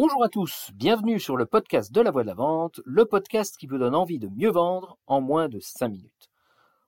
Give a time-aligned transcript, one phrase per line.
[0.00, 3.56] Bonjour à tous, bienvenue sur le podcast de la voix de la vente, le podcast
[3.56, 6.30] qui vous donne envie de mieux vendre en moins de 5 minutes.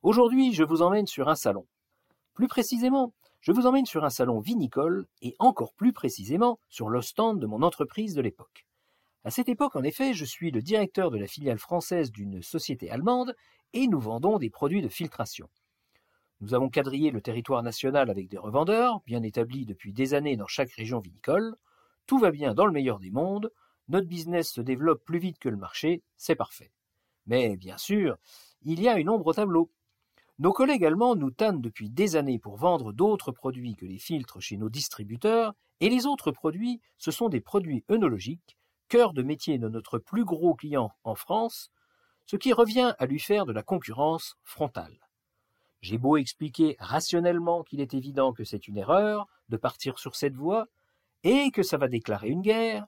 [0.05, 1.67] Aujourd'hui, je vous emmène sur un salon.
[2.35, 7.03] Plus précisément, je vous emmène sur un salon vinicole et encore plus précisément sur le
[7.03, 8.65] stand de mon entreprise de l'époque.
[9.25, 12.93] À cette époque, en effet, je suis le directeur de la filiale française d'une société
[12.93, 13.35] allemande
[13.73, 15.49] et nous vendons des produits de filtration.
[16.41, 20.47] Nous avons quadrillé le territoire national avec des revendeurs, bien établis depuis des années dans
[20.47, 21.57] chaque région vinicole.
[22.11, 23.53] Tout va bien dans le meilleur des mondes,
[23.87, 26.73] notre business se développe plus vite que le marché, c'est parfait.
[27.27, 28.17] Mais bien sûr,
[28.63, 29.71] il y a une ombre au tableau.
[30.41, 34.41] Nos collègues allemands nous tannent depuis des années pour vendre d'autres produits que les filtres
[34.41, 38.57] chez nos distributeurs, et les autres produits, ce sont des produits œnologiques,
[38.89, 41.71] cœur de métier de notre plus gros client en France,
[42.27, 44.99] ce qui revient à lui faire de la concurrence frontale.
[45.81, 50.35] J'ai beau expliquer rationnellement qu'il est évident que c'est une erreur de partir sur cette
[50.35, 50.67] voie,
[51.25, 52.87] et que ça va déclarer une guerre,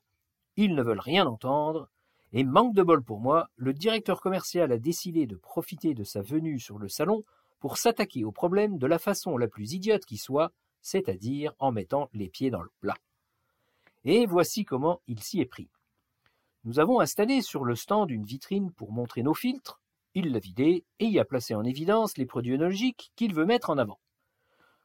[0.56, 1.88] ils ne veulent rien entendre,
[2.32, 6.22] et manque de bol pour moi, le directeur commercial a décidé de profiter de sa
[6.22, 7.24] venue sur le salon
[7.60, 12.08] pour s'attaquer au problème de la façon la plus idiote qui soit, c'est-à-dire en mettant
[12.12, 12.96] les pieds dans le plat.
[14.04, 15.68] Et voici comment il s'y est pris.
[16.64, 19.80] Nous avons installé sur le stand une vitrine pour montrer nos filtres,
[20.14, 23.70] il l'a vidé et y a placé en évidence les produits œnologiques qu'il veut mettre
[23.70, 23.98] en avant.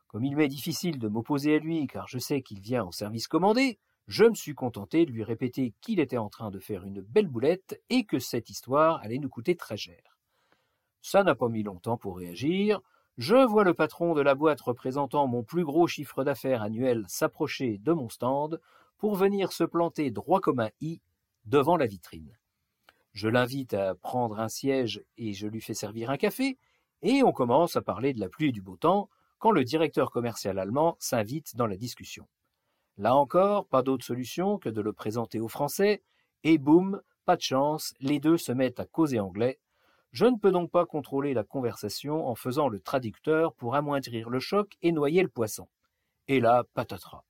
[0.07, 3.27] Comme il m'est difficile de m'opposer à lui car je sais qu'il vient en service
[3.27, 3.77] commandé,
[4.07, 7.27] je me suis contenté de lui répéter qu'il était en train de faire une belle
[7.27, 10.17] boulette et que cette histoire allait nous coûter très cher.
[11.01, 12.79] Ça n'a pas mis longtemps pour réagir.
[13.17, 17.77] Je vois le patron de la boîte représentant mon plus gros chiffre d'affaires annuel s'approcher
[17.79, 18.61] de mon stand
[18.97, 21.01] pour venir se planter droit comme un i
[21.45, 22.37] devant la vitrine.
[23.11, 26.57] Je l'invite à prendre un siège et je lui fais servir un café,
[27.01, 29.09] et on commence à parler de la pluie et du beau temps,
[29.39, 32.27] quand le directeur commercial allemand s'invite dans la discussion.
[32.97, 36.01] Là encore, pas d'autre solution que de le présenter aux Français,
[36.43, 39.59] et boum, pas de chance, les deux se mettent à causer anglais.
[40.11, 44.39] Je ne peux donc pas contrôler la conversation en faisant le traducteur pour amoindrir le
[44.39, 45.67] choc et noyer le poisson.
[46.27, 47.23] Et là, patatras.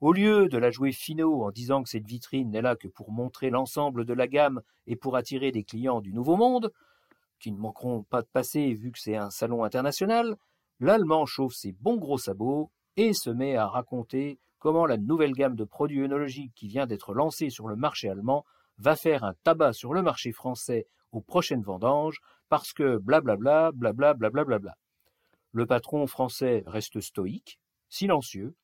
[0.00, 3.10] Au lieu de la jouer finot en disant que cette vitrine n'est là que pour
[3.10, 6.70] montrer l'ensemble de la gamme et pour attirer des clients du Nouveau Monde,
[7.40, 10.36] qui ne manqueront pas de passer vu que c'est un salon international,
[10.80, 15.56] l'Allemand chauffe ses bons gros sabots et se met à raconter comment la nouvelle gamme
[15.56, 18.44] de produits œnologiques qui vient d'être lancée sur le marché allemand
[18.78, 24.30] va faire un tabac sur le marché français aux prochaines vendanges parce que blablabla, blablabla,
[24.30, 24.76] blablabla.
[25.52, 28.54] Le patron français reste stoïque, silencieux.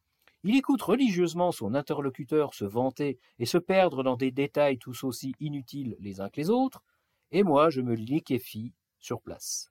[0.43, 5.35] Il écoute religieusement son interlocuteur se vanter et se perdre dans des détails tous aussi
[5.41, 6.83] inutiles les uns que les autres,
[7.31, 9.71] et moi je me liquéfie sur place.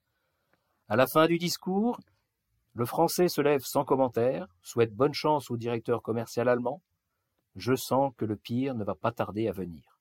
[0.88, 1.98] À la fin du discours,
[2.74, 6.82] le Français se lève sans commentaire, souhaite bonne chance au directeur commercial allemand.
[7.54, 10.00] Je sens que le pire ne va pas tarder à venir.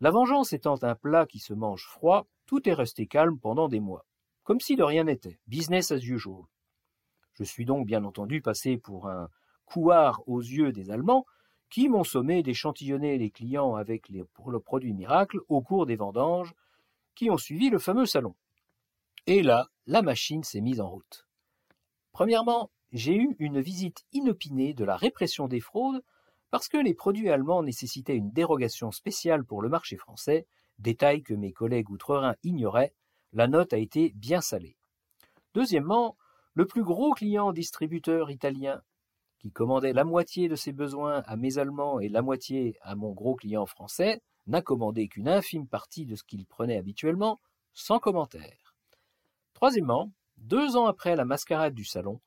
[0.00, 3.80] La vengeance étant un plat qui se mange froid, tout est resté calme pendant des
[3.80, 4.06] mois,
[4.44, 6.44] comme si de rien n'était, business as usual.
[7.32, 9.28] Je suis donc bien entendu passé pour un
[9.64, 11.26] couard aux yeux des Allemands,
[11.70, 16.54] qui m'ont sommé d'échantillonner les clients avec le produit miracle au cours des vendanges
[17.16, 18.36] qui ont suivi le fameux salon.
[19.26, 21.26] Et là, la machine s'est mise en route.
[22.14, 26.00] Premièrement, j'ai eu une visite inopinée de la répression des fraudes
[26.52, 30.46] parce que les produits allemands nécessitaient une dérogation spéciale pour le marché français,
[30.78, 32.94] détail que mes collègues outre-Rhin ignoraient,
[33.32, 34.76] la note a été bien salée.
[35.54, 36.16] Deuxièmement,
[36.54, 38.80] le plus gros client distributeur italien,
[39.40, 43.10] qui commandait la moitié de ses besoins à mes Allemands et la moitié à mon
[43.10, 47.40] gros client français, n'a commandé qu'une infime partie de ce qu'il prenait habituellement,
[47.72, 48.76] sans commentaire.
[49.52, 52.20] Troisièmement, deux ans après la mascarade du salon,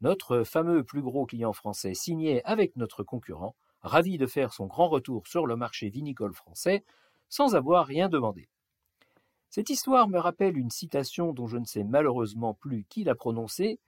[0.00, 4.88] notre fameux plus gros client français signait avec notre concurrent, ravi de faire son grand
[4.88, 6.84] retour sur le marché vinicole français,
[7.28, 8.48] sans avoir rien demandé.
[9.50, 13.78] Cette histoire me rappelle une citation dont je ne sais malheureusement plus qui l'a prononcée.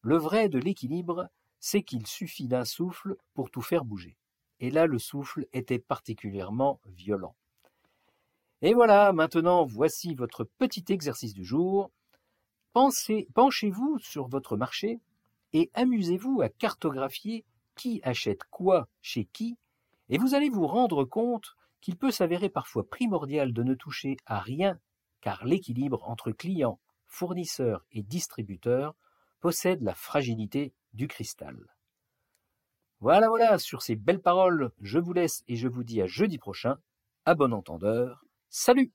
[0.00, 1.28] Le vrai de l'équilibre,
[1.60, 4.16] c'est qu'il suffit d'un souffle pour tout faire bouger.
[4.60, 7.34] Et là, le souffle était particulièrement violent.
[8.62, 11.90] Et voilà, maintenant, voici votre petit exercice du jour
[12.74, 15.00] penchez-vous sur votre marché
[15.52, 17.44] et amusez-vous à cartographier
[17.76, 19.56] qui achète quoi chez qui,
[20.08, 24.40] et vous allez vous rendre compte qu'il peut s'avérer parfois primordial de ne toucher à
[24.40, 24.78] rien,
[25.20, 28.94] car l'équilibre entre clients, fournisseurs et distributeurs
[29.40, 31.56] possède la fragilité du cristal.
[33.00, 36.38] Voilà, voilà, sur ces belles paroles, je vous laisse et je vous dis à jeudi
[36.38, 36.78] prochain.
[37.26, 38.24] À bon entendeur.
[38.48, 38.92] Salut